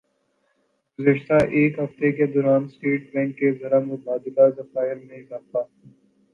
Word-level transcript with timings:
گزشتہ 0.99 1.37
ایک 1.55 1.73
ہفتہ 1.79 2.09
کے 2.17 2.25
دوران 2.33 2.63
اسٹیٹ 2.65 3.01
بینک 3.13 3.37
کے 3.39 3.51
زرمبادلہ 3.59 4.49
ذخائر 4.57 4.95
میں 5.05 5.17
اضافہ 5.17 5.61